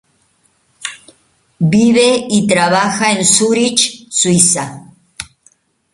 Vive 1.59 2.25
y 2.29 2.47
trabaja 2.47 3.11
en 3.11 3.23
Zúrich, 3.23 4.07
Suiza. 4.09 4.87